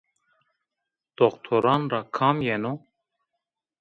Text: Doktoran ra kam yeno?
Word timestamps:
Doktoran 1.21 1.83
ra 1.91 2.01
kam 2.17 2.37
yeno? 2.47 2.73